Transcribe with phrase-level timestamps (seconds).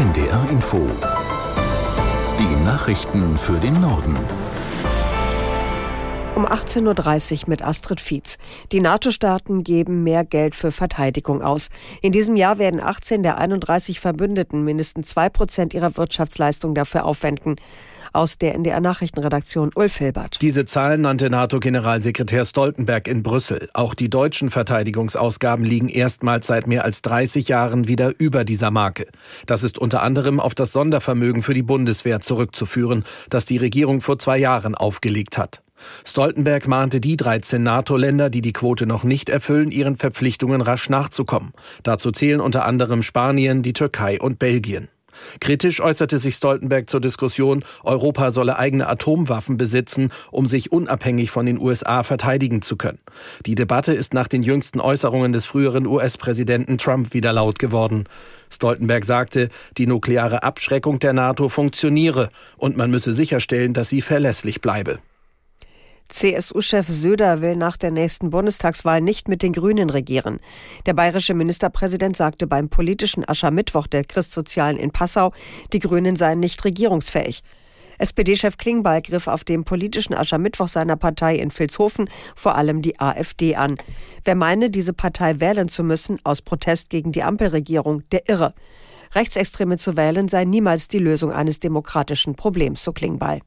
[0.00, 0.88] NDR Info.
[2.38, 4.16] Die Nachrichten für den Norden.
[6.34, 8.38] Um 18.30 Uhr mit Astrid Fietz.
[8.72, 11.68] Die NATO-Staaten geben mehr Geld für Verteidigung aus.
[12.00, 17.56] In diesem Jahr werden 18 der 31 Verbündeten mindestens zwei Prozent ihrer Wirtschaftsleistung dafür aufwenden
[18.12, 20.40] aus der NDR Nachrichtenredaktion Ulf Hilbert.
[20.40, 23.68] Diese Zahlen nannte NATO-Generalsekretär Stoltenberg in Brüssel.
[23.74, 29.06] Auch die deutschen Verteidigungsausgaben liegen erstmals seit mehr als 30 Jahren wieder über dieser Marke.
[29.46, 34.18] Das ist unter anderem auf das Sondervermögen für die Bundeswehr zurückzuführen, das die Regierung vor
[34.18, 35.62] zwei Jahren aufgelegt hat.
[36.04, 41.52] Stoltenberg mahnte die 13 NATO-Länder, die die Quote noch nicht erfüllen, ihren Verpflichtungen rasch nachzukommen.
[41.82, 44.88] Dazu zählen unter anderem Spanien, die Türkei und Belgien.
[45.40, 51.46] Kritisch äußerte sich Stoltenberg zur Diskussion, Europa solle eigene Atomwaffen besitzen, um sich unabhängig von
[51.46, 52.98] den USA verteidigen zu können.
[53.46, 58.04] Die Debatte ist nach den jüngsten Äußerungen des früheren US-Präsidenten Trump wieder laut geworden.
[58.50, 59.48] Stoltenberg sagte,
[59.78, 64.98] die nukleare Abschreckung der NATO funktioniere und man müsse sicherstellen, dass sie verlässlich bleibe.
[66.10, 70.40] CSU-Chef Söder will nach der nächsten Bundestagswahl nicht mit den Grünen regieren.
[70.86, 75.32] Der bayerische Ministerpräsident sagte beim politischen Aschermittwoch der Christsozialen in Passau,
[75.72, 77.42] die Grünen seien nicht regierungsfähig.
[77.98, 83.56] SPD-Chef Klingbeil griff auf dem politischen Aschermittwoch seiner Partei in Vilshofen vor allem die AfD
[83.56, 83.76] an.
[84.24, 88.54] Wer meine, diese Partei wählen zu müssen aus Protest gegen die Ampelregierung, der irre.
[89.14, 93.40] Rechtsextreme zu wählen sei niemals die Lösung eines demokratischen Problems, so Klingbeil.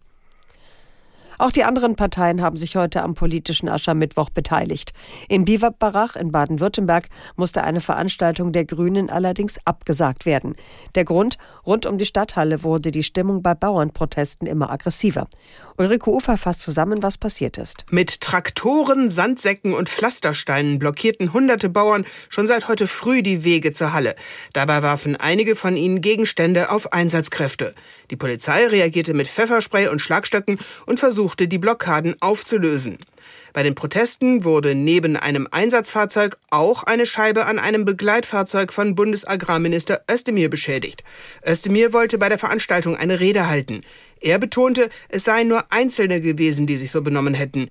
[1.44, 4.94] Auch die anderen Parteien haben sich heute am politischen Aschermittwoch beteiligt.
[5.28, 10.56] In Biberbarach in Baden-Württemberg musste eine Veranstaltung der Grünen allerdings abgesagt werden.
[10.96, 15.28] Der Grund, rund um die Stadthalle wurde die Stimmung bei Bauernprotesten immer aggressiver.
[15.78, 17.84] Ulrike Ufer fasst zusammen, was passiert ist.
[17.90, 23.92] Mit Traktoren, Sandsäcken und Pflastersteinen blockierten hunderte Bauern schon seit heute früh die Wege zur
[23.92, 24.16] Halle.
[24.54, 27.76] Dabei warfen einige von ihnen Gegenstände auf Einsatzkräfte.
[28.12, 32.98] Die Polizei reagierte mit Pfefferspray und Schlagstöcken und versuchte, die Blockaden aufzulösen.
[33.54, 40.02] Bei den Protesten wurde neben einem Einsatzfahrzeug auch eine Scheibe an einem Begleitfahrzeug von Bundesagrarminister
[40.12, 41.04] Özdemir beschädigt.
[41.46, 43.82] Özdemir wollte bei der Veranstaltung eine Rede halten.
[44.20, 47.68] Er betonte, es seien nur Einzelne gewesen, die sich so benommen hätten.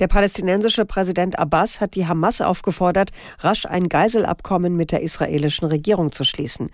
[0.00, 6.10] Der palästinensische Präsident Abbas hat die Hamas aufgefordert, rasch ein Geiselabkommen mit der israelischen Regierung
[6.10, 6.70] zu schließen.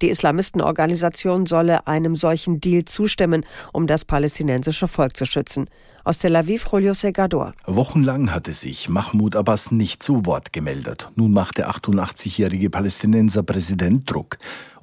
[0.00, 5.68] Die Islamistenorganisation solle einem solchen Deal zustimmen, um das palästinensische Volk zu schützen.
[6.04, 7.52] Aus Tel Aviv, Julio Segador.
[7.66, 11.10] Wochenlang hatte sich Mahmoud Abbas nicht zu Wort gemeldet.
[11.16, 14.38] Nun macht der 88-jährige Palästinenser Präsident Druck.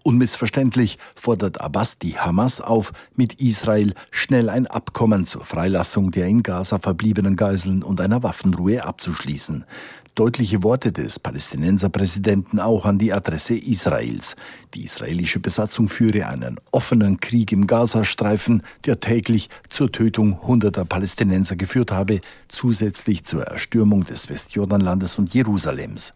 [0.08, 6.44] Unmissverständlich fordert Abbas die Hamas auf, mit Israel schnell ein Abkommen zur Freilassung der in
[6.44, 9.66] Gaza verbliebenen Geiseln und einer Waffenruhe abzuschließen.
[10.14, 14.36] Deutliche Worte des Palästinenserpräsidenten auch an die Adresse Israels.
[14.76, 21.56] Die israelische Besatzung führe einen offenen Krieg im Gazastreifen, der täglich zur Tötung hunderter Palästinenser
[21.56, 26.14] geführt habe, zusätzlich zur Erstürmung des Westjordanlandes und Jerusalems.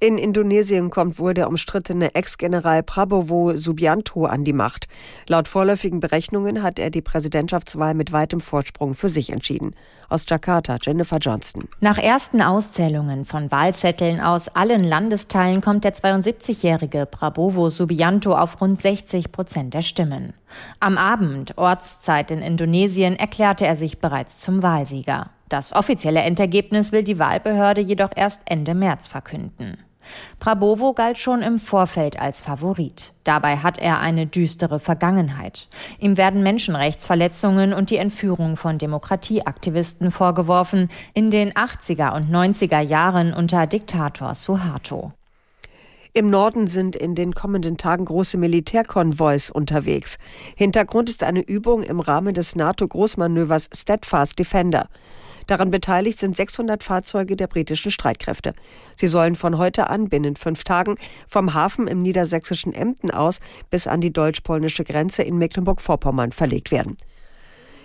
[0.00, 4.88] In Indonesien kommt wohl der umstrittene Ex-General Prabowo Subianto an die Macht.
[5.28, 9.74] Laut vorläufigen Berechnungen hat er die Präsidentschaftswahl mit weitem Vorsprung für sich entschieden.
[10.08, 11.68] Aus Jakarta, Jennifer Johnston.
[11.80, 18.80] Nach ersten Auszählungen von Wahlzetteln aus allen Landesteilen kommt der 72-jährige Prabowo Subianto auf rund
[18.80, 20.34] 60 Prozent der Stimmen.
[20.80, 25.30] Am Abend, Ortszeit in Indonesien, erklärte er sich bereits zum Wahlsieger.
[25.48, 29.78] Das offizielle Endergebnis will die Wahlbehörde jedoch erst Ende März verkünden.
[30.38, 33.12] Prabowo galt schon im Vorfeld als Favorit.
[33.24, 35.68] Dabei hat er eine düstere Vergangenheit.
[35.98, 43.32] Ihm werden Menschenrechtsverletzungen und die Entführung von Demokratieaktivisten vorgeworfen in den 80er und 90er Jahren
[43.32, 45.12] unter Diktator Suharto.
[46.16, 50.18] Im Norden sind in den kommenden Tagen große Militärkonvois unterwegs.
[50.54, 54.86] Hintergrund ist eine Übung im Rahmen des NATO-Großmanövers Steadfast Defender.
[55.46, 58.54] Daran beteiligt sind 600 Fahrzeuge der britischen Streitkräfte.
[58.96, 60.96] Sie sollen von heute an binnen fünf Tagen
[61.26, 63.40] vom Hafen im niedersächsischen Emden aus
[63.70, 66.96] bis an die deutsch-polnische Grenze in Mecklenburg-Vorpommern verlegt werden.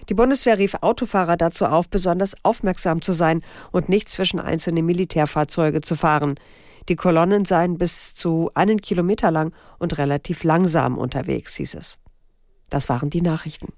[0.10, 5.82] Die Bundeswehr rief Autofahrer dazu auf, besonders aufmerksam zu sein und nicht zwischen einzelne Militärfahrzeuge
[5.82, 6.36] zu fahren.
[6.88, 12.00] Die Kolonnen seien bis zu einen Kilometer lang und relativ langsam unterwegs, hieß es.
[12.70, 13.74] Das waren die Nachrichten.